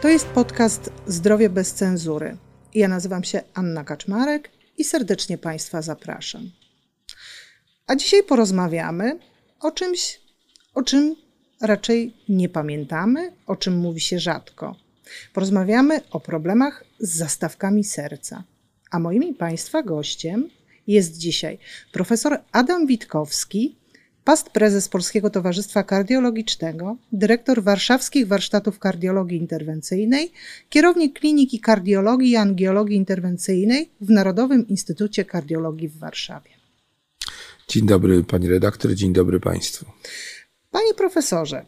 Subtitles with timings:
[0.00, 2.36] To jest podcast Zdrowie bez cenzury.
[2.74, 6.50] Ja nazywam się Anna Kaczmarek i serdecznie Państwa zapraszam.
[7.86, 9.18] A dzisiaj porozmawiamy
[9.60, 10.20] o czymś,
[10.74, 11.16] o czym
[11.60, 14.76] raczej nie pamiętamy, o czym mówi się rzadko.
[15.32, 18.44] Porozmawiamy o problemach z zastawkami serca.
[18.90, 20.50] A moim Państwa gościem
[20.86, 21.58] jest dzisiaj
[21.92, 23.79] profesor Adam Witkowski,
[24.30, 30.32] past prezes Polskiego Towarzystwa Kardiologicznego, dyrektor warszawskich warsztatów kardiologii interwencyjnej,
[30.68, 36.50] kierownik Kliniki Kardiologii i Angiologii Interwencyjnej w Narodowym Instytucie Kardiologii w Warszawie.
[37.68, 39.86] Dzień dobry pani redaktor, dzień dobry państwu.
[40.70, 41.66] Panie profesorze,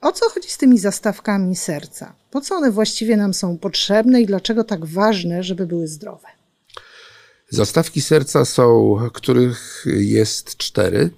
[0.00, 2.14] o co chodzi z tymi zastawkami serca?
[2.30, 6.28] Po co one właściwie nam są potrzebne i dlaczego tak ważne, żeby były zdrowe?
[7.52, 11.10] Zastawki serca są, których jest cztery.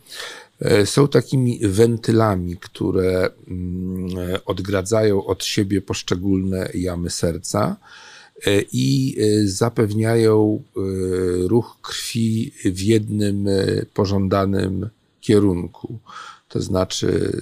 [0.61, 4.09] E, są takimi wentylami, które mm,
[4.47, 7.77] odgradzają od siebie poszczególne jamy serca
[8.47, 10.63] e, i e, zapewniają
[11.47, 13.49] ruch krwi w jednym
[13.95, 14.89] pożądanym
[15.21, 15.99] kierunku.
[16.49, 17.41] To znaczy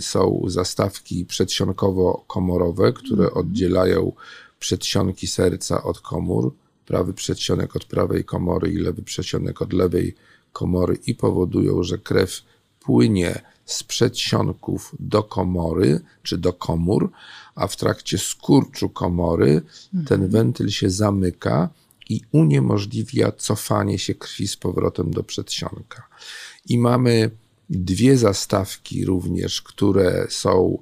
[0.00, 3.46] są zastawki przedsionkowo-komorowe, które mhm.
[3.46, 4.12] oddzielają
[4.58, 6.54] przedsionki serca od komór
[6.86, 10.14] prawy przedsionek od prawej komory i lewy przedsionek od lewej
[10.52, 12.42] komory i powodują, że krew
[12.80, 17.10] płynie z przedsionków do komory czy do komór,
[17.54, 19.62] a w trakcie skurczu komory
[19.92, 20.30] ten mhm.
[20.30, 21.68] wentyl się zamyka
[22.08, 26.08] i uniemożliwia cofanie się krwi z powrotem do przedsionka.
[26.68, 27.30] I mamy
[27.70, 30.78] dwie zastawki również, które są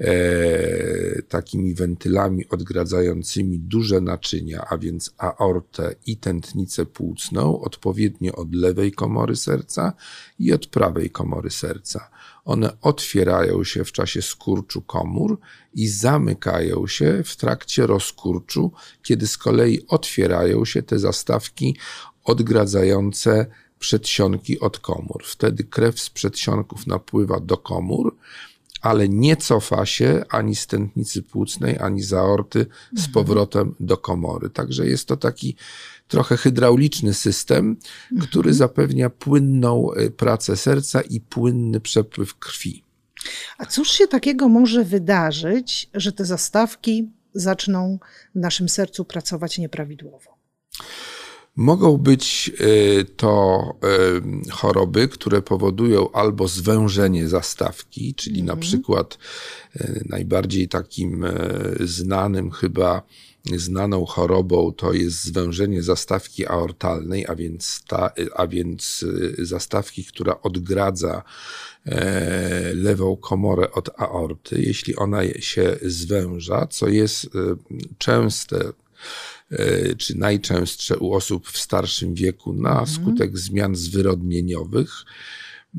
[0.00, 8.92] e, takimi wentylami odgradzającymi duże naczynia, a więc aortę i tętnicę płucną, odpowiednio od lewej
[8.92, 9.92] komory serca
[10.38, 12.10] i od prawej komory serca.
[12.44, 15.38] One otwierają się w czasie skurczu komór
[15.74, 21.76] i zamykają się w trakcie rozkurczu, kiedy z kolei otwierają się te zastawki
[22.24, 23.46] odgradzające
[23.78, 25.24] przedsionki od komór.
[25.24, 28.16] Wtedy krew z przedsionków napływa do komór,
[28.88, 33.12] ale nie cofa się ani z tętnicy płucnej, ani z aorty z mhm.
[33.12, 34.50] powrotem do komory.
[34.50, 35.56] Także jest to taki
[36.08, 37.76] trochę hydrauliczny system,
[38.08, 38.54] który mhm.
[38.54, 42.84] zapewnia płynną y, pracę serca i płynny przepływ krwi.
[43.58, 47.98] A cóż się takiego może wydarzyć, że te zastawki zaczną
[48.34, 50.38] w naszym sercu pracować nieprawidłowo?
[51.58, 53.62] Mogą być y, to
[54.46, 58.60] y, choroby, które powodują albo zwężenie zastawki, czyli na mhm.
[58.60, 59.18] przykład
[59.76, 61.24] y, najbardziej takim
[61.80, 63.02] znanym chyba
[63.56, 69.04] znaną chorobą to jest zwężenie zastawki aortalnej, a więc, ta, a więc
[69.38, 71.22] zastawki, która odgradza
[71.86, 74.62] e, lewą komorę od aorty.
[74.62, 77.28] Jeśli ona się zwęża, co jest
[77.98, 78.72] częste E,
[79.98, 82.86] czy najczęstsze u osób w starszym wieku na mhm.
[82.86, 85.04] skutek zmian zwyrodnieniowych,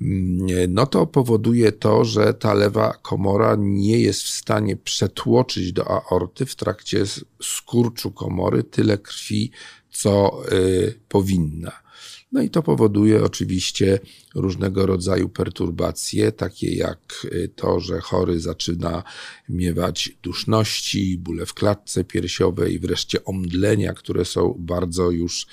[0.01, 5.87] mm, no to powoduje to, że ta lewa komora nie jest w stanie przetłoczyć do
[5.87, 7.03] aorty w trakcie
[7.41, 9.51] skurczu komory tyle krwi,
[9.89, 11.88] co y, powinna.
[12.31, 13.99] No i to powoduje oczywiście
[14.35, 19.03] różnego rodzaju perturbacje, takie jak y, to, że chory zaczyna
[19.49, 25.47] miewać duszności, bóle w klatce piersiowej, wreszcie omdlenia, które są bardzo już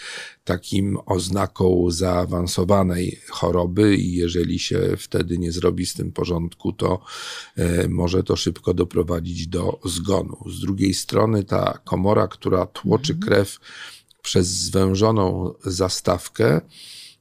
[0.45, 7.01] takim oznaką zaawansowanej choroby i jeżeli się wtedy nie zrobi z tym porządku, to
[7.59, 10.37] y, może to szybko doprowadzić do zgonu.
[10.51, 13.29] Z drugiej strony ta komora, która tłoczy mhm.
[13.29, 13.59] krew,
[14.27, 16.61] przez zwężoną zastawkę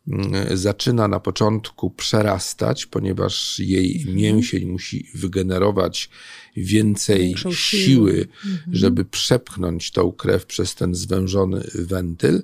[0.07, 4.15] mm, zaczyna na początku przerastać, ponieważ jej mhm.
[4.15, 6.09] mięsień musi wygenerować
[6.57, 8.75] więcej siły, mhm.
[8.75, 12.43] żeby przepchnąć tą krew przez ten zwężony wentyl,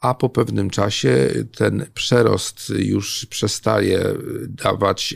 [0.00, 4.14] a po pewnym czasie ten przerost już przestaje
[4.48, 5.14] dawać,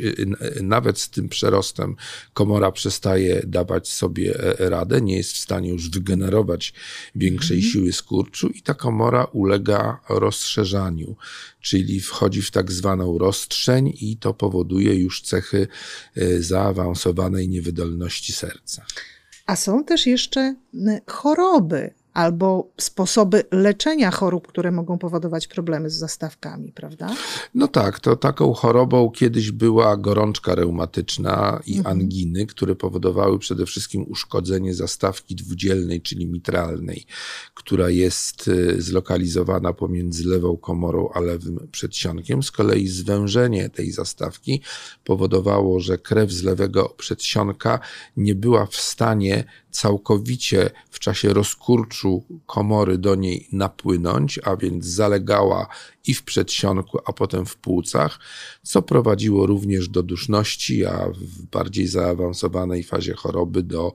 [0.62, 1.96] nawet z tym przerostem
[2.32, 6.72] komora przestaje dawać sobie radę, nie jest w stanie już wygenerować
[7.14, 7.72] większej mhm.
[7.72, 11.16] siły skurczu i ta komora ulega rozszerzaniu,
[11.60, 15.68] czyli wchodzi w tak zwaną roztrzeń i to powoduje już cechy
[16.16, 18.86] e, zaawansowanej niewydolności serca.
[19.46, 20.54] A są też jeszcze
[21.06, 27.10] choroby albo sposoby leczenia chorób, które mogą powodować problemy z zastawkami, prawda?
[27.54, 31.96] No tak, to taką chorobą kiedyś była gorączka reumatyczna i Mhm.
[32.00, 37.04] anginy, które powodowały przede wszystkim uszkodzenie zastawki dwudzielnej, czyli mitralnej,
[37.54, 42.42] która jest y, zlokalizowana pomiędzy lewą komorą a lewym przedsionkiem.
[42.42, 44.60] Z kolei zwężenie tej zastawki
[45.04, 47.78] powodowało, że krew z lewego przedsionka
[48.16, 55.66] nie była w stanie całkowicie w czasie rozkurczu komory do niej napłynąć, a więc zalegała
[56.06, 58.20] i w przedsionku, a potem w płucach,
[58.62, 63.92] co prowadziło również do duszności, a w bardziej zaawansowanej fazie choroby do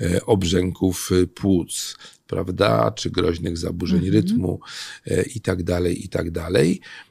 [0.00, 1.96] e, obrzęków e, płuc
[2.26, 4.60] prawda, czy groźnych zaburzeń rytmu
[5.06, 6.68] e, i tak dalej, i tak dalej.
[6.68, 7.05] Mm,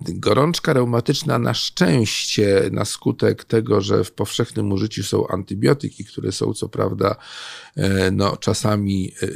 [0.00, 6.54] Gorączka reumatyczna na szczęście, na skutek tego, że w powszechnym użyciu są antybiotyki, które są
[6.54, 7.16] co prawda
[7.76, 9.28] e, no, czasami e, e,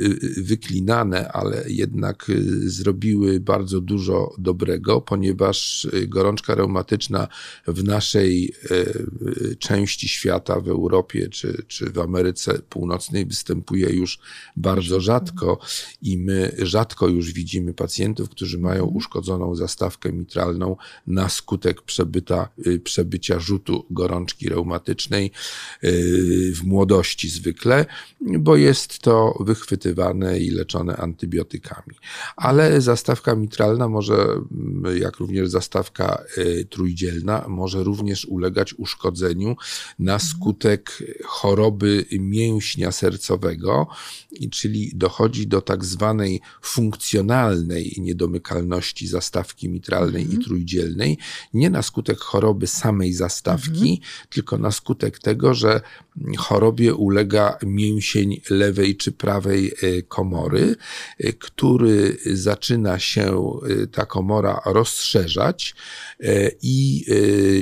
[0.43, 2.35] wyklinane, ale jednak e,
[2.69, 7.29] zrobiły bardzo dużo dobrego, ponieważ e, gorączka reumatyczna
[7.67, 14.19] w naszej e, e, części świata, w Europie czy, czy w Ameryce Północnej występuje już
[14.57, 15.59] bardzo rzadko
[16.03, 20.77] i my rzadko już widzimy pacjentów, którzy mają uszkodzoną zastawkę mitralną
[21.07, 25.31] na skutek przebyta, y, przebycia rzutu gorączki reumatycznej
[25.85, 27.87] y, w młodości zwykle,
[28.21, 31.97] bo jest to wychwytywane i leczone antybiotykami.
[32.37, 34.27] Ale zastawka mitralna może,
[35.01, 39.57] jak również zastawka y, trójdzielna, może również ulegać uszkodzeniu
[39.99, 43.87] na skutek choroby mięśnia sercowego,
[44.51, 51.19] czyli dochodzi do tak zwanej funkcjonalnej niedomykalności zastawki mitralnej i trójdzielnej,
[51.55, 54.01] nie na skutek choroby samej zastawki,
[54.31, 55.81] tylko na skutek tego, że
[56.39, 60.77] chorobie ulega mięsień lewej czy prawej e, komory,
[61.19, 63.43] e, który zaczyna się
[63.83, 65.75] e, ta komora rozszerzać
[66.63, 67.05] i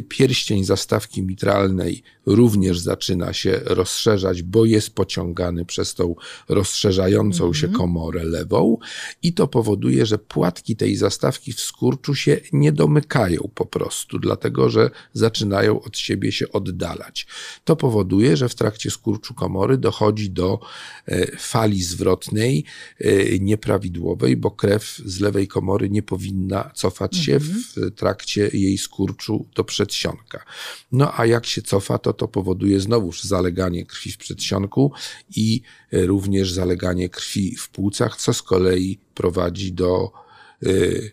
[0.09, 6.15] pierścień zastawki mitralnej również zaczyna się rozszerzać, bo jest pociągany przez tą
[6.49, 8.79] rozszerzającą się komorę lewą
[9.23, 14.71] i to powoduje, że płatki tej zastawki w skurczu się nie domykają po prostu, dlatego
[14.71, 17.27] że zaczynają od siebie się oddalać.
[17.65, 20.61] To powoduje, że w trakcie skurczu komory dochodzi do
[21.07, 22.65] e, fali zwrotnej
[22.99, 29.47] e, nieprawidłowej, bo krew z lewej komory nie powinna cofać się w trakcie jej skurczu
[29.55, 30.45] do przedsionka.
[30.93, 34.93] No a jak się cofa, to to powoduje znowuż zaleganie krwi w przedsionku
[35.37, 40.26] i e, również zaleganie krwi w płucach, co z kolei prowadzi do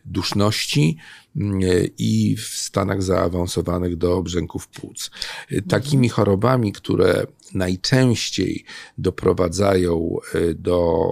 [0.06, 0.98] duszności
[1.36, 5.12] mm, e, i w stanach zaawansowanych do obrzęków płuc.
[5.52, 8.64] E, Takimi chorobami, które najczęściej
[8.98, 10.18] doprowadzają
[10.56, 11.10] do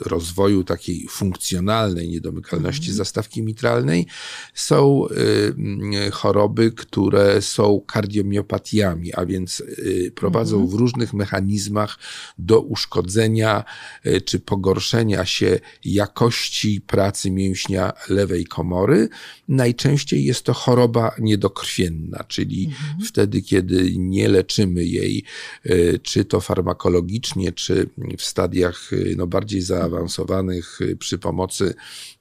[0.00, 4.06] rozwoju takiej funkcjonalnej niedomykalności zastawki mitralnej
[4.54, 11.98] są y, mm, choroby, które są kardiomiopatiami, a więc y, prowadzą w różnych mechanizmach
[12.38, 13.64] do uszkodzenia
[14.06, 19.08] y, czy pogorszenia się jakości pracy mięśnia lewej komory.
[19.48, 22.70] Najczęściej jest to choroba niedokrwienna, czyli
[23.04, 25.24] wtedy, kiedy nie leczymy jej,
[25.66, 27.88] y, czy to farmakologicznie, czy
[28.18, 31.74] w stadiach y, no, bardziej zaawansowanych y, przy pomocy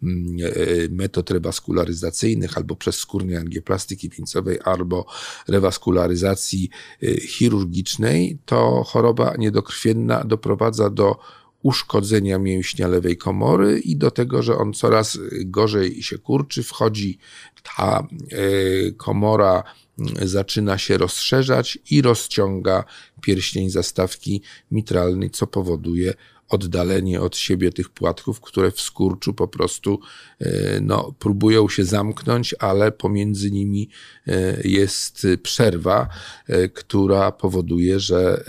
[0.03, 5.05] mm, y, metod rewaskularyzacyjnych albo przez skórnej angioplastyki wieńcowej, albo
[5.47, 6.69] rewaskularyzacji
[7.03, 11.19] y, chirurgicznej, to choroba niedokrwienna doprowadza do
[11.65, 17.17] uszkodzenia mięśnia lewej komory i do tego, że on coraz gorzej się kurczy, wchodzi
[17.77, 19.63] ta y, komora
[20.21, 22.83] y, zaczyna się rozszerzać i rozciąga
[23.21, 26.13] pierścień zastawki mitralnej, co powoduje
[26.49, 29.99] oddalenie od siebie tych płatków, które w skurczu po prostu
[30.39, 33.89] e, no, próbują się zamknąć, ale pomiędzy nimi
[34.27, 36.09] e, jest przerwa,
[36.47, 38.43] e, która powoduje, że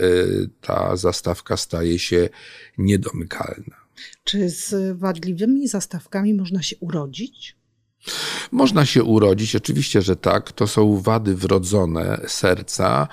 [0.61, 2.29] ta zastawka staje się
[2.77, 3.75] niedomykalna.
[4.23, 7.57] Czy z wadliwymi zastawkami można się urodzić?
[8.51, 10.51] Można się urodzić, oczywiście, że tak.
[10.51, 13.07] To są wady wrodzone serca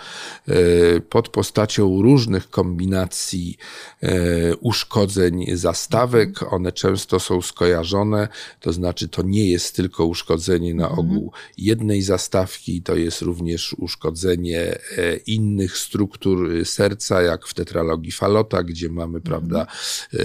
[0.49, 3.57] e, pod postacią różnych kombinacji
[4.03, 6.53] e, uszkodzeń zastawek.
[6.53, 8.29] One często są skojarzone,
[8.61, 14.61] to znaczy to nie jest tylko uszkodzenie na ogół jednej zastawki, to jest również uszkodzenie
[14.99, 19.67] e, innych struktur serca, jak w tetralogii Falota, gdzie mamy, prawda,
[20.13, 20.19] e,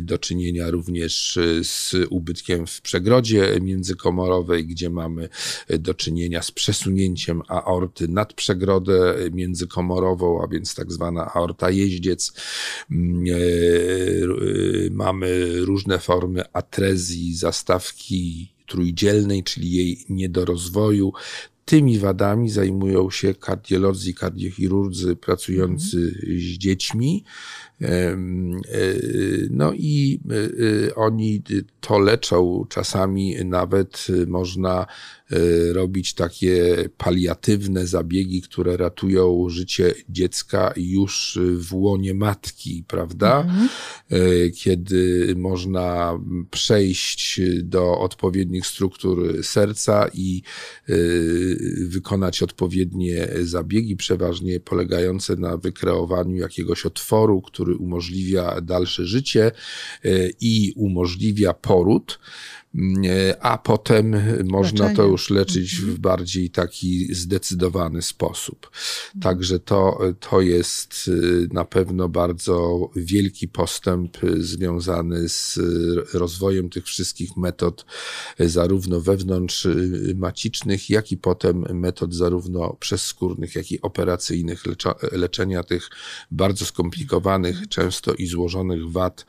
[0.00, 5.28] do czynienia również z ubytkiem w przegrodzie między międzykomorowej, gdzie mamy
[5.78, 12.32] do czynienia z przesunięciem aorty nad przegrodę międzykomorową, a więc tak zwana aorta jeździec.
[12.90, 13.24] Mm,
[14.90, 21.12] mamy różne formy atrezji, zastawki trójdzielnej, czyli jej niedorozwoju.
[21.64, 26.40] Tymi wadami zajmują się kardiolodzy i kardiochirurdzy pracujący mm.
[26.40, 27.24] z dziećmi.
[27.80, 28.16] E,
[29.50, 31.42] no i e, e, oni
[31.80, 32.64] to leczą.
[32.68, 34.86] Czasami nawet można
[35.72, 43.40] robić takie paliatywne zabiegi, które ratują życie dziecka już w łonie matki, prawda?
[43.40, 43.68] Mhm.
[44.54, 46.18] Kiedy można
[46.50, 50.42] przejść do odpowiednich struktur serca i
[51.88, 59.52] wykonać odpowiednie zabiegi, przeważnie polegające na wykreowaniu jakiegoś otworu, który umożliwia dalsze życie
[60.40, 62.18] i umożliwia poród.
[62.74, 64.96] E, a potem można Leczenie.
[64.96, 66.00] to już leczyć w mhm.
[66.00, 68.70] bardziej taki zdecydowany sposób.
[69.20, 75.58] Także to, to jest e, na pewno bardzo wielki postęp związany z
[76.14, 77.86] rozwojem tych wszystkich metod,
[78.38, 79.68] zarówno wewnątrz
[80.14, 84.64] macicznych, jak i potem metod zarówno przezskórnych, jak i operacyjnych
[85.12, 85.90] leczenia tych
[86.30, 87.68] bardzo skomplikowanych, mhm.
[87.68, 89.26] często i złożonych wad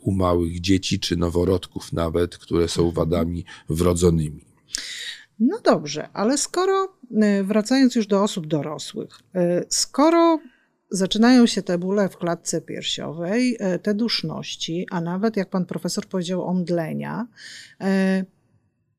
[0.00, 2.94] u małych dzieci czy noworodków nawet, które są mhm.
[2.94, 4.44] wadami wrodzonymi.
[5.38, 6.96] No dobrze, ale skoro,
[7.40, 10.38] y, wracając już do osób dorosłych, y, skoro
[10.90, 16.06] zaczynają się te bóle w klatce piersiowej, y, te duszności, a nawet, jak pan profesor
[16.06, 17.26] powiedział, omdlenia,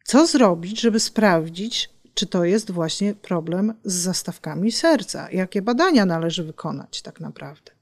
[0.04, 5.32] co zrobić, żeby sprawdzić, czy to jest właśnie problem z zastawkami serca?
[5.32, 7.75] Jakie badania należy wykonać tak naprawdę?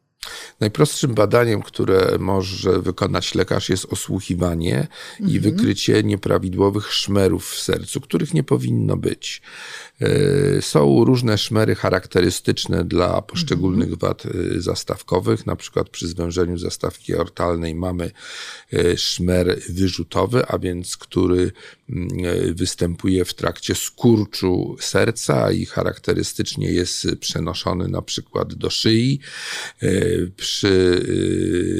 [0.60, 4.88] Najprostszym badaniem, które może wykonać lekarz, jest osłuchiwanie
[5.20, 5.30] mhm.
[5.30, 9.42] i wykrycie nieprawidłowych szmerów w sercu, których nie powinno być.
[10.01, 14.00] E, są różne szmery charakterystyczne dla poszczególnych mhm.
[14.00, 15.46] wad e, zastawkowych.
[15.46, 18.12] Na przykład przy zwężeniu zastawki aortalnej mamy
[18.74, 21.51] e, szmer wyrzutowy, a więc który
[22.56, 29.20] występuje w trakcie skurczu serca i charakterystycznie jest przenoszony na przykład do szyi.
[30.38, 31.06] Przy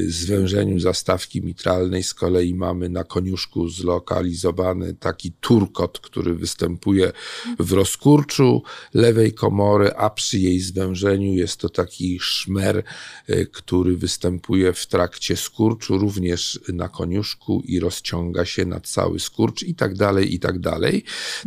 [0.08, 7.12] zwężeniu zastawki mitralnej z kolei mamy na koniuszku zlokalizowany taki turkot, który występuje
[7.60, 12.84] w rozkurczu lewej komory, a przy jej zwężeniu jest to taki szmer,
[13.28, 19.64] e, który występuje w trakcie skurczu, również na koniuszku i rozciąga się na cały skurcz
[19.64, 21.04] i tak dalej, i tak dalej.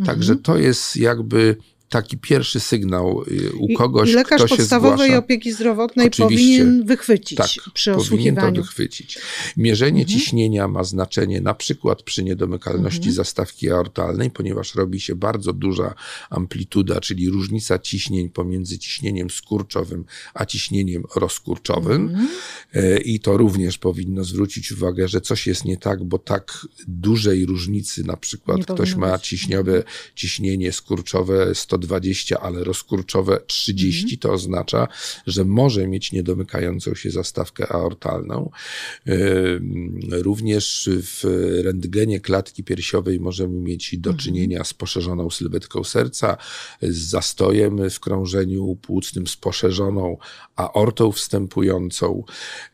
[0.07, 0.43] Także mhm.
[0.43, 1.57] to jest jakby
[1.89, 5.19] taki pierwszy sygnał y, u kogoś, I, lekarz kto się podstawowej zgłasza.
[5.19, 8.37] opieki zdrowotnej powinien wychwycić tak, przy osłuchiwaniu.
[8.37, 9.19] Powinien to wychwycić.
[9.57, 10.19] Mierzenie mhm.
[10.19, 13.15] ciśnienia ma znaczenie na przykład przy niedomykalności mhm.
[13.15, 15.95] zastawki aortalnej, ponieważ robi się bardzo duża
[16.31, 22.03] amplituda, czyli różnica ciśnień pomiędzy ciśnieniem skurczowym a ciśnieniem rozkurczowym.
[22.03, 22.29] Mhm.
[22.75, 27.47] E, I to również powinno zwrócić uwagę, że coś jest nie tak, bo tak dużej
[27.47, 29.83] różnicy, na przykład nie ktoś ma ciśniowe,
[30.15, 34.19] ciśnienie skurczowe 100 120, ale rozkurczowe 30, mhm.
[34.19, 34.89] to oznacza,
[35.27, 38.51] że może mieć niedomykającą się zastawkę aortalną.
[40.11, 41.25] Również w
[41.65, 44.25] rentgenie klatki piersiowej możemy mieć do mhm.
[44.25, 46.37] czynienia z poszerzoną sylwetką serca,
[46.83, 50.17] z zastojem w krążeniu płucnym, z poszerzoną
[50.57, 52.25] aortą wstępującą.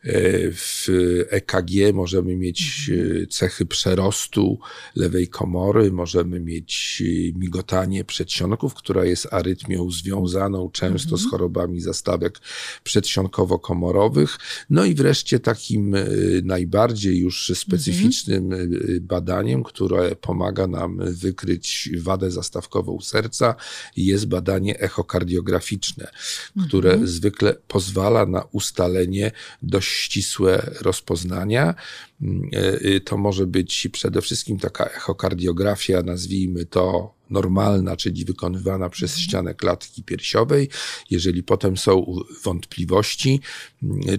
[0.03, 0.11] E,
[0.51, 0.87] w
[1.29, 3.27] EKG możemy mieć mhm.
[3.27, 4.59] cechy przerostu
[4.95, 7.03] lewej komory, możemy mieć
[7.35, 11.29] migotanie przedsionków, które która jest arytmią związaną często z mhm.
[11.31, 12.39] chorobami zastawek
[12.83, 14.37] przedsionkowo-komorowych.
[14.69, 22.31] No i wreszcie takim y, najbardziej już specyficznym y, badaniem, które pomaga nam wykryć wadę
[22.31, 23.55] zastawkową serca,
[23.97, 26.07] jest badanie echokardiograficzne,
[26.67, 27.07] które mhm.
[27.07, 29.31] zwykle pozwala na ustalenie
[29.61, 31.75] dość ścisłe rozpoznania.
[32.85, 39.53] Y, to może być przede wszystkim taka echokardiografia, nazwijmy to normalna, czyli wykonywana przez ścianę
[39.55, 40.69] klatki piersiowej.
[41.09, 42.05] Jeżeli potem są
[42.43, 43.41] wątpliwości,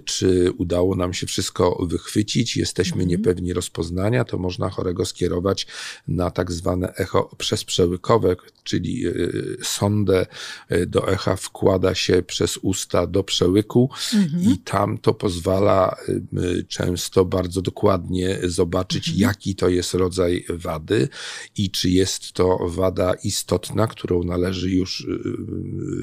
[0.04, 3.08] czy udało nam się wszystko wychwycić, jesteśmy mhm.
[3.08, 5.66] niepewni rozpoznania, to można chorego skierować
[6.08, 10.26] na tak zwane echo przezprzełykowe, czyli y, sondę
[10.72, 14.52] y, do echa wkłada się przez usta do przełyku mhm.
[14.52, 19.20] i tam to pozwala y, często bardzo dokładnie zobaczyć, mhm.
[19.20, 21.08] jaki to jest rodzaj wady
[21.56, 25.06] i czy jest to wada istotna, którą należy już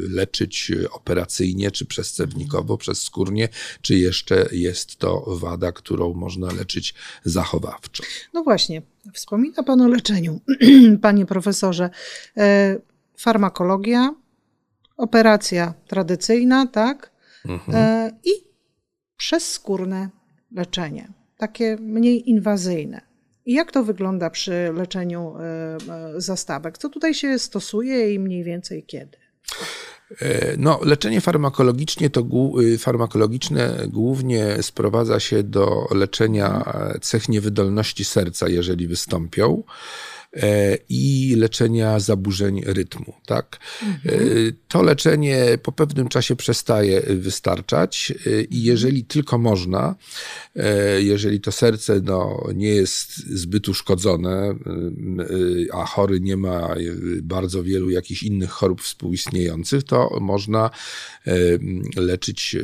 [0.10, 3.50] leczyć operacyjnie, czy przezcewnikowo, przez skórnie,
[3.82, 6.94] czy jeszcze jest to wada, którą można leczyć
[7.24, 8.04] zachowawczo.
[8.34, 8.82] No właśnie,
[9.14, 10.40] Wspomina Pan o leczeniu,
[11.02, 11.90] Panie Profesorze.
[12.38, 12.78] E,
[13.18, 14.16] farmakologia,
[14.98, 17.12] operacja tradycyjna, tak?
[17.46, 17.78] Mhm.
[17.78, 18.32] E, I
[19.18, 20.10] przezskórne
[20.52, 23.02] leczenie, takie mniej inwazyjne.
[23.46, 25.78] I jak to wygląda przy leczeniu e,
[26.18, 26.78] zastawek?
[26.78, 29.21] Co tutaj się stosuje i mniej więcej kiedy?
[30.58, 32.24] No, leczenie farmakologicznie to
[32.62, 39.64] y, farmakologiczne głównie sprowadza się do leczenia cech niewydolności serca, jeżeli wystąpią.
[40.36, 43.14] E, i leczenia zaburzeń rytmu.
[43.26, 43.60] Tak?
[43.84, 44.20] Mhm.
[44.20, 49.96] E, to leczenie po pewnym czasie przestaje wystarczać e, i jeżeli tylko można,
[51.00, 54.56] jeżeli to serce no, nie jest zbyt uszkodzone,
[55.74, 56.76] a chory nie ma
[57.22, 60.70] bardzo wielu jakichś innych chorób współistniejących, to można
[61.96, 62.56] leczyć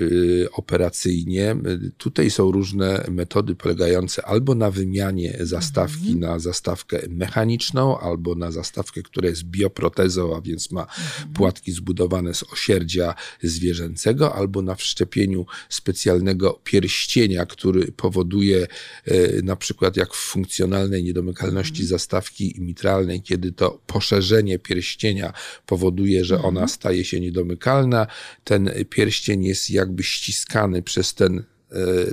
[0.52, 1.56] operacyjnie.
[1.98, 6.20] Tutaj są różne metody polegające albo na wymianie zastawki mhm.
[6.20, 11.34] na zastawkę mechaniczną, mechaniczną albo na zastawkę, która jest bioprotezą, a więc ma mhm.
[11.34, 18.68] płatki zbudowane z osierdzia zwierzęcego, albo na wszczepieniu specjalnego pierścienia, który powoduje
[19.06, 21.88] e, na przykład jak w funkcjonalnej niedomykalności mhm.
[21.88, 25.34] zastawki mitralnej, kiedy to poszerzenie pierścienia
[25.66, 26.70] powoduje, że ona mhm.
[26.70, 28.08] staje się niedomykalna,
[28.44, 31.44] ten pierścień jest jakby ściskany przez ten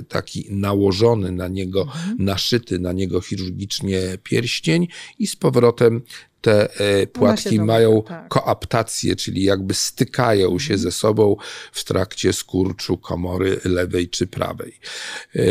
[0.07, 2.15] taki nałożony na niego, mhm.
[2.19, 4.87] naszyty na niego chirurgicznie pierścień
[5.19, 6.01] i z powrotem
[6.45, 8.27] te e, płatki mają tak.
[8.27, 10.79] koaptację, czyli jakby stykają się mhm.
[10.79, 11.35] ze sobą
[11.71, 14.79] w trakcie skurczu komory lewej czy prawej.
[15.35, 15.41] E,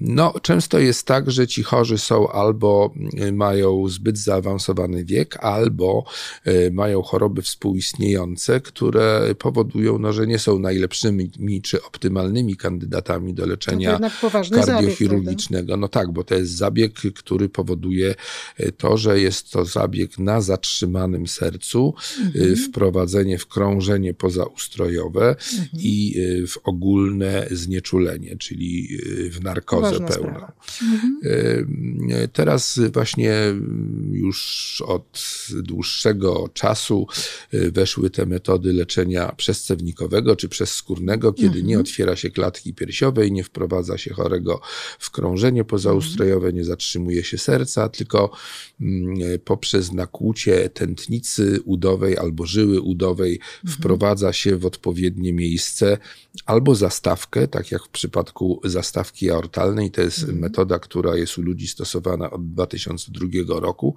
[0.00, 6.04] no, często jest tak, że ci chorzy są albo e, mają zbyt zaawansowany wiek, albo
[6.72, 13.98] mają choroby współistniejące, które powodują, no, że nie są najlepszymi czy optymalnymi kandydatami do leczenia
[13.98, 14.30] no
[14.66, 15.66] kardiochirurgicznego.
[15.66, 18.14] Zabieg, no tak, bo to jest zabieg, który powoduje
[18.76, 22.56] to, że jest to zabieg na na zatrzymanym sercu, mhm.
[22.56, 25.68] wprowadzenie w krążenie pozaustrojowe mhm.
[25.74, 28.88] i y, w ogólne znieczulenie, czyli
[29.26, 30.46] y, w narkozę Ważna pełną.
[30.82, 31.18] Mhm.
[32.32, 33.34] Teraz właśnie
[34.12, 35.18] już od
[35.52, 37.06] dłuższego czasu
[37.52, 43.98] weszły te metody leczenia przezcewnikowego czy przezskórnego, kiedy nie otwiera się klatki piersiowej, nie wprowadza
[43.98, 44.60] się chorego
[44.98, 48.30] w krążenie pozaustrojowe, nie zatrzymuje się serca, tylko
[48.80, 53.78] mm, poprzez nakłucie kłucie tętnicy udowej albo żyły udowej mhm.
[53.78, 55.98] wprowadza się w odpowiednie miejsce
[56.46, 59.90] albo zastawkę, tak jak w przypadku zastawki aortalnej.
[59.90, 60.38] To jest mhm.
[60.38, 63.96] metoda, która jest u ludzi stosowana od 2002 roku,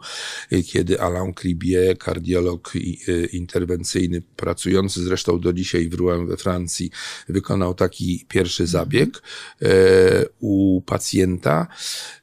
[0.65, 6.91] kiedy Alain Cribier, kardiolog y, interwencyjny, pracujący zresztą do dzisiaj w Rouen we Francji,
[7.29, 8.71] wykonał taki pierwszy mhm.
[8.71, 9.21] zabieg
[9.61, 11.67] e, u pacjenta.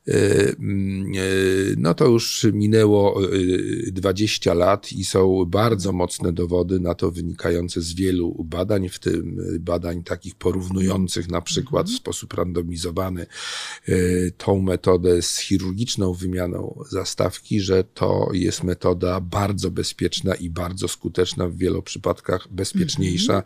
[0.07, 1.13] Mm,
[1.77, 3.21] no to już minęło
[3.93, 9.41] 20 lat i są bardzo mocne dowody na to wynikające z wielu badań, w tym
[9.61, 13.27] badań takich porównujących na przykład w sposób randomizowany
[13.89, 13.95] e,
[14.31, 21.49] tą metodę z chirurgiczną wymianą zastawki, że to jest metoda bardzo bezpieczna i bardzo skuteczna,
[21.49, 23.43] w wielu przypadkach bezpieczniejsza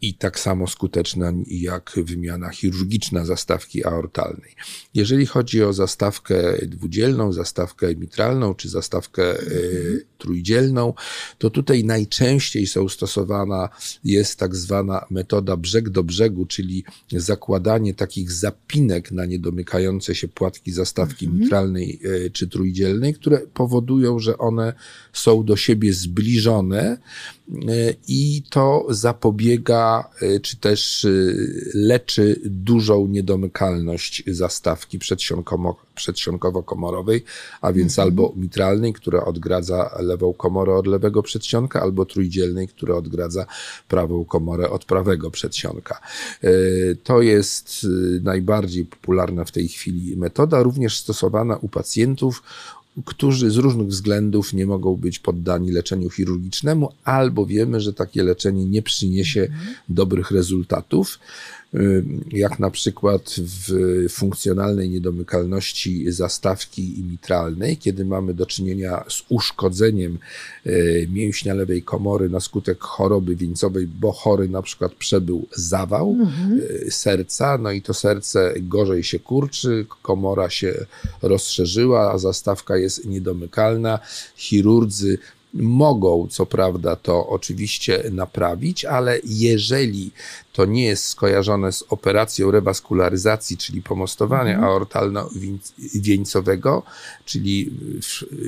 [0.00, 4.54] i tak samo skuteczna jak wymiana chirurgiczna zastawki aortalnej.
[4.94, 9.38] Jeżeli chodzi o zastawkę dwudzielną, zastawkę mitralną czy zastawkę e,
[10.18, 10.94] trójdzielną,
[11.38, 13.68] to tutaj najczęściej są stosowana
[14.04, 20.72] jest tak zwana metoda brzeg do brzegu, czyli zakładanie takich zapinek na niedomykające się płatki
[20.72, 21.42] zastawki mhm.
[21.42, 24.72] mitralnej e, czy trójdzielnej, które powodują, że one
[25.12, 26.98] są do siebie zbliżone
[27.50, 30.08] E, i to zapobiega,
[30.42, 31.06] czy też
[31.74, 34.98] leczy dużą niedomykalność zastawki
[36.00, 37.20] przedsionkowo-komorowej,
[37.60, 38.08] a więc mhm.
[38.08, 43.46] albo mitralnej, która odgradza lewą komorę od lewego przedsionka, albo trójdzielnej, która odgradza
[43.88, 46.00] prawą komorę od prawego przedsionka.
[47.04, 47.86] To jest
[48.22, 52.42] najbardziej popularna w tej chwili metoda, również stosowana u pacjentów
[53.04, 58.64] którzy z różnych względów nie mogą być poddani leczeniu chirurgicznemu, albo wiemy, że takie leczenie
[58.64, 59.48] nie przyniesie
[59.88, 61.18] dobrych rezultatów.
[61.74, 63.72] Y, jak na przykład w
[64.10, 70.18] funkcjonalnej niedomykalności zastawki mitralnej, kiedy mamy do czynienia z uszkodzeniem
[70.66, 76.60] y, mięśnia lewej komory na skutek choroby wieńcowej, bo chory na przykład przebył zawał mhm.
[76.86, 80.74] Y, serca, no i to serce gorzej się kurczy, komora się
[81.22, 83.98] rozszerzyła, a zastawka jest niedomykalna.
[84.36, 85.18] Chirurdzy
[85.54, 90.10] mogą co prawda to oczywiście naprawić, ale jeżeli
[90.60, 94.72] to nie jest skojarzone z operacją rewaskularyzacji, czyli pomostowania Mhm.
[94.72, 96.82] aortalno-wieńcowego,
[97.24, 97.70] czyli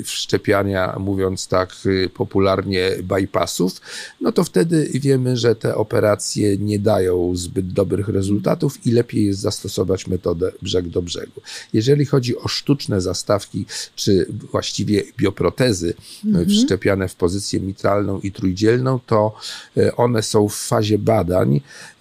[0.04, 3.80] wszczepiania, mówiąc tak y, popularnie, bypassów,
[4.20, 9.40] no to wtedy wiemy, że te operacje nie dają zbyt dobrych rezultatów i lepiej jest
[9.40, 11.40] zastosować metodę brzeg do brzegu.
[11.72, 15.94] Jeżeli chodzi o sztuczne zastawki, czy właściwie bioprotezy
[16.24, 16.48] Mhm.
[16.48, 19.34] wszczepiane w pozycję mitralną i trójdzielną, to
[19.76, 21.60] y, one są w fazie badań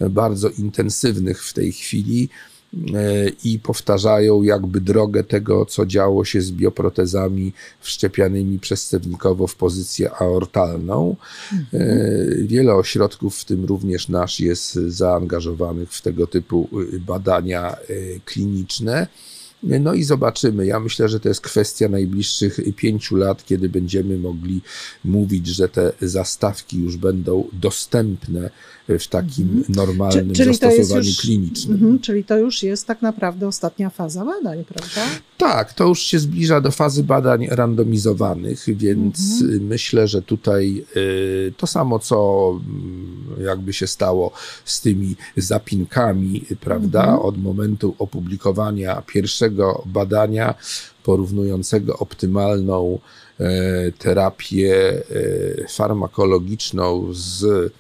[0.10, 2.30] bardzo intensywnych w tej chwili
[2.74, 2.80] y,
[3.44, 11.16] i powtarzają jakby drogę tego, co działo się z bioprotezami wszczepianymi przescewnikowo w pozycję aortalną.
[11.74, 17.76] Y, Wiele ośrodków, w tym również nasz, jest zaangażowanych w tego typu y, badania
[18.26, 19.08] kliniczne.
[19.64, 20.66] No i zobaczymy.
[20.66, 24.62] Ja myślę, że to jest kwestia najbliższych pięciu lat, kiedy będziemy mogli
[25.06, 28.50] mówić, że te zastawki już będą dostępne
[29.00, 31.74] w takim normalnym Czy- czyli zastosowaniu już- klinicznym.
[31.76, 35.02] Mhm, czyli to już jest tak naprawdę ostatnia faza badań, prawda?
[35.38, 39.66] Tak, to już się zbliża do fazy badań randomizowanych, więc Mhm.
[39.68, 44.32] myślę, że tutaj y, to samo, co mm, jakby się stało
[44.66, 47.20] z tymi zapinkami, prawda, Mhm.
[47.20, 50.54] od momentu opublikowania pierwszego badania
[51.04, 53.00] porównującego optymalną
[53.40, 57.72] e, terapię e, farmakologiczną z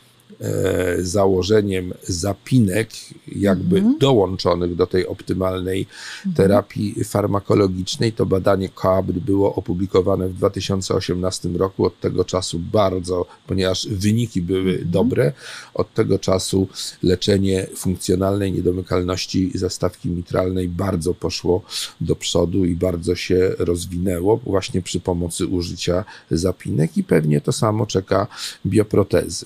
[0.99, 2.89] założeniem zapinek,
[3.27, 3.97] jakby Mhm.
[3.99, 5.87] dołączonych do tej optymalnej
[6.35, 8.13] terapii farmakologicznej.
[8.13, 11.85] To badanie COABD było opublikowane w 2018 roku.
[11.85, 14.91] Od tego czasu bardzo, ponieważ wyniki były Mhm.
[14.91, 15.33] dobre,
[15.73, 16.67] od tego czasu
[17.03, 21.61] leczenie funkcjonalnej niedomykalności zastawki mitralnej bardzo poszło
[22.01, 27.85] do przodu i bardzo się rozwinęło właśnie przy pomocy użycia zapinek i pewnie to samo
[27.85, 28.27] czeka
[28.65, 29.45] bioprotezy.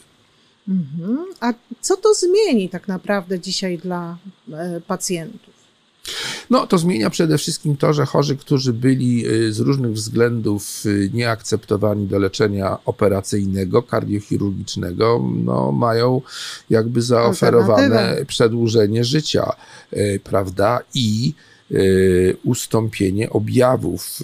[0.67, 1.25] Mhm.
[1.39, 4.17] A co to zmieni tak naprawdę dzisiaj dla
[4.53, 5.55] e, pacjentów?
[6.49, 11.09] No, to zmienia przede wszystkim to, że chorzy, którzy byli y, z różnych względów y,
[11.13, 16.21] nieakceptowani do leczenia operacyjnego, kardiochirurgicznego, no, mają
[16.69, 19.51] jakby zaoferowane przedłużenie życia,
[20.23, 20.79] prawda?
[20.93, 21.33] I
[22.43, 24.19] ustąpienie objawów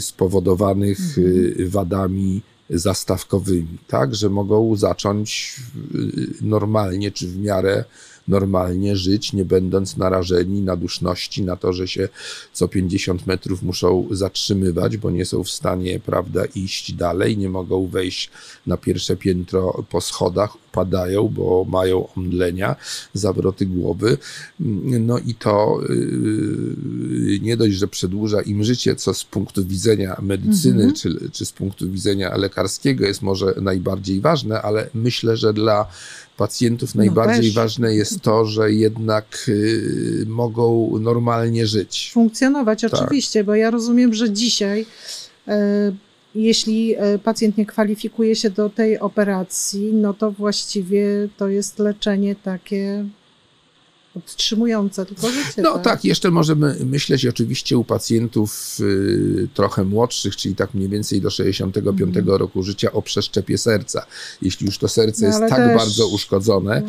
[0.00, 2.42] spowodowanych y, wadami
[2.78, 5.56] zastawkowymi, tak, że mogą zacząć
[5.94, 7.84] y, normalnie czy w miarę
[8.28, 12.08] normalnie żyć, nie będąc narażeni na duszności, na to, że się
[12.52, 17.86] co 50 metrów muszą zatrzymywać, bo nie są w stanie, prawda, iść dalej, nie mogą
[17.86, 18.30] wejść
[18.66, 22.76] na pierwsze piętro po schodach, upadają, bo mają omdlenia,
[23.14, 24.18] zawroty głowy.
[25.00, 30.82] No i to yy, nie dość, że przedłuża im życie, co z punktu widzenia medycyny
[30.82, 30.94] Mhm.
[30.94, 35.86] czy, czy z punktu widzenia lekarskiego jest może najbardziej ważne, ale myślę, że dla
[36.42, 37.54] pacjentów No najbardziej też.
[37.54, 42.10] ważne jest to, że jednak yy, mogą normalnie żyć.
[42.14, 42.94] Funkcjonować Tak.
[42.94, 44.86] oczywiście, bo ja rozumiem, że dzisiaj,
[45.48, 45.92] e,
[46.34, 51.04] jeśli e, pacjent nie kwalifikuje się do tej operacji, no to właściwie
[51.36, 53.04] to jest leczenie takie
[54.14, 55.62] podtrzymujące tylko życie.
[55.62, 61.20] No tak, jeszcze możemy myśleć oczywiście u pacjentów y, trochę młodszych, czyli tak mniej więcej
[61.20, 62.28] do 65 Mhm.
[62.38, 64.06] roku życia o przeszczepie serca.
[64.42, 66.82] Jeśli już to serce No, jest tak też- bardzo uszkodzone,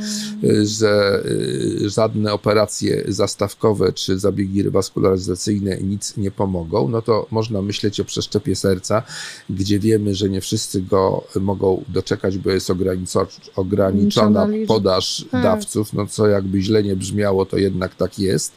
[0.44, 7.62] y, że y, żadne operacje zastawkowe czy zabiegi rewaskularyzacyjne nic nie pomogą, no to można
[7.62, 9.04] myśleć o przeszczepie serca,
[9.50, 12.70] gdzie wiemy, że nie wszyscy go mogą doczekać, bo jest
[13.56, 15.44] ograniczona podaż Tak.
[15.44, 18.52] dawców, no co jakby źle nie brzmiało, to jednak tak jest.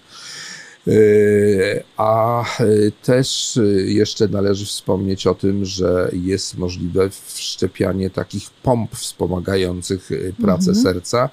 [0.87, 8.51] Yy, A yy, też yy, jeszcze należy wspomnieć o tym, że jest możliwe wszczepianie takich
[8.51, 10.11] pomp wspomagających
[10.43, 10.83] pracę Mhm.
[10.85, 11.29] serca,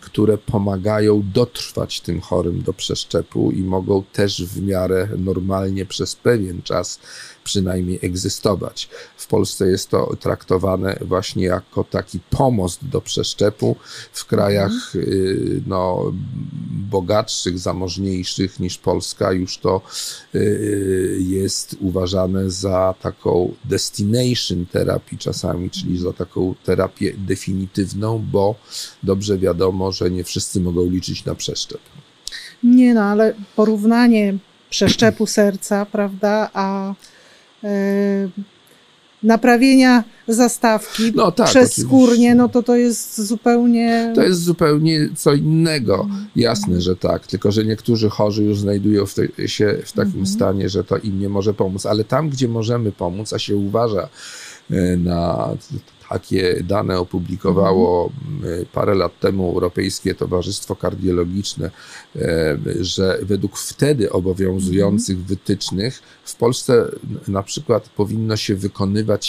[0.00, 6.62] które pomagają dotrwać tym chorym do przeszczepu i mogą też w miarę normalnie przez pewien
[6.62, 7.00] czas
[7.46, 8.88] przynajmniej egzystować.
[9.16, 13.76] W Polsce jest to traktowane właśnie jako taki pomost do przeszczepu
[14.12, 16.12] w krajach y, no,
[16.90, 19.32] bogatszych, zamożniejszych niż Polska.
[19.32, 19.80] Już to
[20.34, 28.54] y, jest uważane za taką destination terapii czasami, czyli za taką terapię definitywną, bo
[29.02, 31.80] dobrze wiadomo, że nie wszyscy mogą liczyć na przeszczep.
[32.62, 34.34] Nie no, ale porównanie
[34.70, 36.94] przeszczepu serca, prawda, a
[37.64, 37.68] e,
[39.22, 41.82] naprawienia zastawki No tak, przez oczywiście.
[41.82, 44.12] skórnie, no to to jest zupełnie...
[44.14, 46.08] To jest zupełnie co innego.
[46.36, 47.26] Jasne, że tak.
[47.26, 50.26] Tylko, że niektórzy chorzy już znajdują w te, się w takim Mhm.
[50.26, 51.86] stanie, że to im nie może pomóc.
[51.86, 54.08] Ale tam, gdzie możemy pomóc, a się uważa,
[54.98, 55.48] na
[56.08, 58.12] takie dane opublikowało
[58.72, 61.70] parę lat temu Europejskie Towarzystwo Kardiologiczne,
[62.80, 66.90] że według wtedy obowiązujących wytycznych w Polsce
[67.28, 69.26] na przykład powinno się wykonywać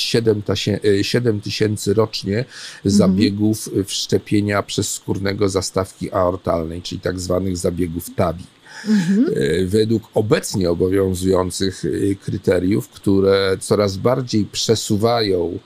[1.02, 2.46] 7, tysięcy rocznie
[2.86, 8.44] zabiegów wszczepienia przezskórnego zastawki aortalnej, czyli tak zwanych zabiegów TAVI.
[8.88, 9.26] Mhm.
[9.68, 11.84] Według obecnie obowiązujących
[12.22, 15.60] kryteriów, które coraz bardziej przesuwają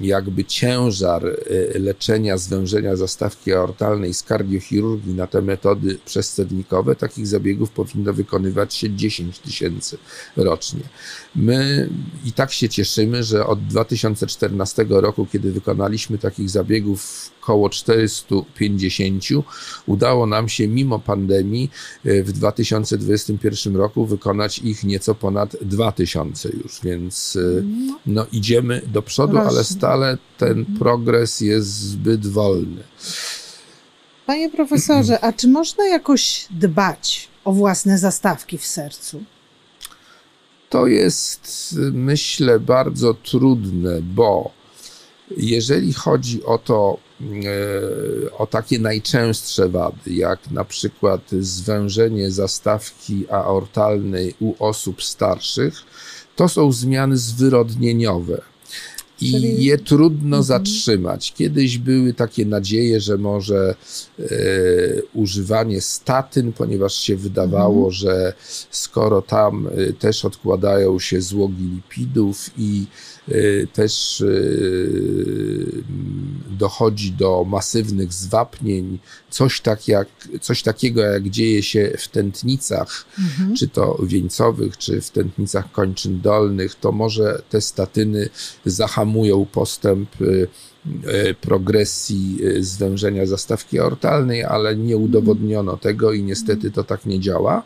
[0.00, 7.70] jakby ciężar y, leczenia zwężenia zastawki aortalnej z kardiochirurgii na te metody przescewnikowe, takich zabiegów
[7.70, 9.98] powinno wykonywać się 10 tysięcy
[10.36, 10.80] rocznie.
[11.36, 11.88] My
[12.24, 19.24] i tak się cieszymy, że od 2014 roku, kiedy wykonaliśmy takich zabiegów około 450,
[19.86, 21.70] udało nam się mimo pandemii
[22.04, 27.62] e, w 2021 roku wykonać ich nieco ponad 2000 już, więc e,
[28.06, 30.78] no, idziemy do przodu, ale stale ten mhm.
[30.78, 32.82] progres jest zbyt wolny.
[34.26, 39.24] Panie profesorze, a czy można jakoś dbać o własne zastawki w sercu?
[40.74, 44.50] To jest, myślę, bardzo trudne, bo
[45.36, 54.34] jeżeli chodzi o to, e, o takie najczęstsze wady, jak na przykład zwężenie zastawki aortalnej
[54.40, 55.74] u osób starszych,
[56.36, 58.42] to są zmiany zwyrodnieniowe
[59.24, 59.64] i Czyli...
[59.64, 60.42] je trudno mhm.
[60.42, 61.32] zatrzymać.
[61.32, 63.74] Kiedyś były takie nadzieje, że może
[64.20, 64.24] e,
[65.14, 67.92] używanie statyn, ponieważ się wydawało, mhm.
[67.92, 68.32] że
[68.70, 72.86] skoro tam e, też odkładają się złogi lipidów i
[73.72, 74.26] też e,
[76.50, 78.98] dochodzi do masywnych zwapnień,
[79.30, 80.08] coś, tak jak,
[80.40, 83.56] coś takiego jak dzieje się w tętnicach, mhm.
[83.56, 88.28] czy to wieńcowych, czy w tętnicach kończyn dolnych, to może te statyny
[88.64, 90.48] zahamują postęp y,
[90.86, 97.20] y, progresji y, zwężenia zastawki aortalnej, ale nie udowodniono tego i niestety to tak nie
[97.20, 97.62] działa.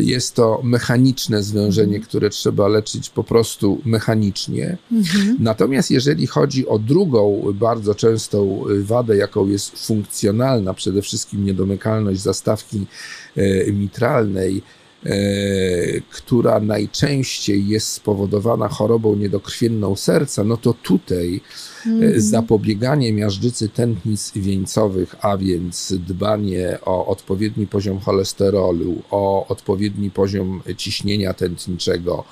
[0.00, 2.08] Jest to mechaniczne zwężenie, mhm.
[2.08, 4.76] które trzeba leczyć po prostu mechanicznie.
[4.92, 5.36] Mhm.
[5.40, 12.86] Natomiast jeżeli chodzi o drugą bardzo częstą wadę, jaką jest funkcjonalna, przede wszystkim niedomykalność zastawki
[13.36, 14.62] e, mitralnej,
[16.10, 21.40] która najczęściej jest spowodowana chorobą niedokrwienną serca, no to tutaj
[21.86, 22.20] mm.
[22.20, 31.34] zapobieganie miażdżycy tętnic wieńcowych, a więc dbanie o odpowiedni poziom cholesterolu, o odpowiedni poziom ciśnienia
[31.34, 32.24] tętniczego,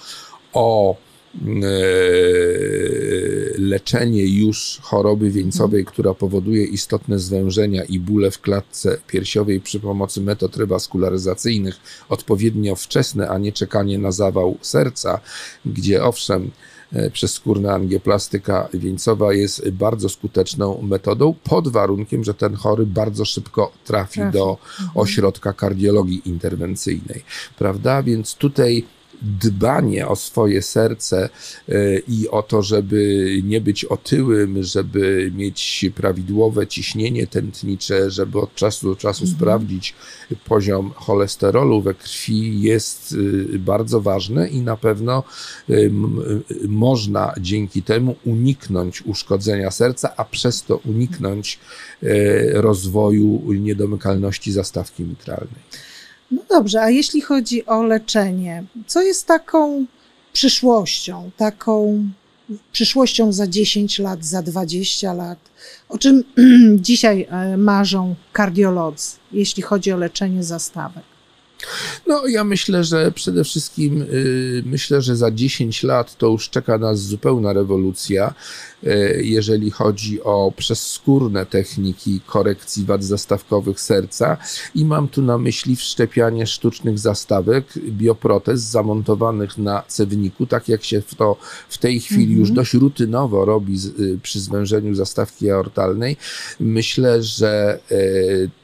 [0.53, 1.06] o e,
[3.59, 10.21] leczenie już choroby wieńcowej, która powoduje istotne zwężenia i bóle w klatce piersiowej przy pomocy
[10.21, 15.21] metod rewaskularyzacyjnych, odpowiednio wczesne, a nie czekanie na zawał serca,
[15.67, 16.51] gdzie owszem,
[16.93, 23.73] E, przezskórna angioplastyka wieńcowa jest bardzo skuteczną metodą, pod warunkiem, że ten chory bardzo szybko
[23.85, 24.39] trafi, trafi.
[24.39, 24.91] do mhm.
[24.95, 27.25] ośrodka kardiologii interwencyjnej.
[27.59, 28.03] Prawda?
[28.03, 28.85] Więc tutaj
[29.23, 31.29] dbanie o swoje serce
[31.69, 38.55] e, i o to, żeby nie być otyłym, żeby mieć prawidłowe ciśnienie tętnicze, żeby od
[38.55, 39.39] czasu do czasu mhm.
[39.39, 39.95] sprawdzić
[40.45, 45.23] poziom cholesterolu we krwi jest y, bardzo ważne i na pewno
[45.71, 45.91] y,
[46.69, 51.59] można dzięki temu uniknąć uszkodzenia serca, a przez to uniknąć
[52.53, 55.61] rozwoju niedomykalności zastawki mitralnej.
[56.31, 59.87] No dobrze, a jeśli chodzi o leczenie, co jest taką
[60.33, 62.05] przyszłością, taką
[62.73, 65.39] przyszłością za 10 lat, za 20 lat?
[65.89, 66.25] O czym
[66.89, 71.05] dzisiaj e, marzą kardiolodzy, jeśli chodzi o leczenie zastawek?
[72.07, 76.79] No, ja myślę, że przede wszystkim y, myślę, że za 10 lat to już czeka
[76.79, 78.35] nas zupełna rewolucja,
[79.23, 84.37] jeżeli chodzi o przezskórne techniki korekcji wad zastawkowych serca
[84.75, 91.03] i mam tu na myśli wszczepianie sztucznych zastawek, bioprotez zamontowanych na cewniku, tak jak się
[91.17, 91.37] to
[91.69, 92.41] w tej chwili mhm.
[92.41, 96.17] już dość rutynowo robi y, przy zwężeniu zastawki aortalnej.
[96.61, 97.79] Myślę, że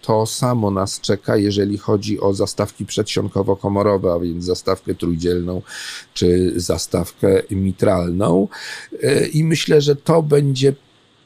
[0.02, 5.62] to samo nas czeka, jeżeli chodzi o zastawki przedsionkowo-komorowe, a więc zastawkę trójdzielną
[6.14, 8.48] czy zastawkę mitralną.
[9.02, 10.74] E, I myślę, że to będzie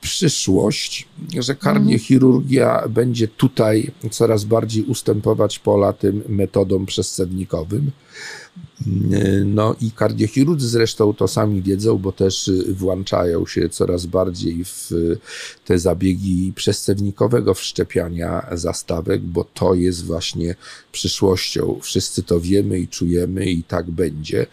[0.01, 2.93] przyszłość, że kardiochirurgia mhm.
[2.93, 7.91] będzie tutaj coraz bardziej ustępować pola tym metodom przescednikowym.
[9.45, 14.91] No i kardiochirurdzy zresztą to sami wiedzą, bo też włączają się coraz bardziej w
[15.65, 20.55] te zabiegi przescewnikowego wszczepiania zastawek, bo to jest właśnie
[20.93, 21.81] przyszłością.
[21.83, 24.47] Wszyscy to wiemy i czujemy i tak będzie.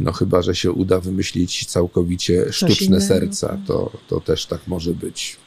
[0.00, 5.41] No chyba, że się uda wymyślić całkowicie sztuczne serca, to, to też tak może być.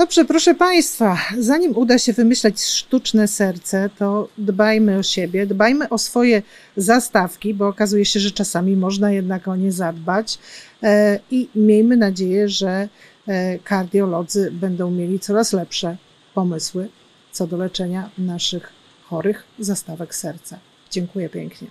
[0.00, 5.98] Dobrze, proszę Państwa, zanim uda się wymyślać sztuczne serce, to dbajmy o siebie, dbajmy o
[5.98, 6.42] swoje
[6.76, 10.38] zastawki, bo okazuje się, że czasami można jednak o nie zadbać
[10.82, 12.88] e, i miejmy nadzieję, że
[13.28, 15.96] e, kardiolodzy będą mieli coraz lepsze
[16.34, 16.88] pomysły
[17.32, 18.72] co do leczenia naszych
[19.04, 20.58] chorych zastawek serca.
[20.90, 21.68] Dziękuję pięknie.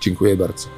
[0.00, 0.68] Dziękuję bardzo.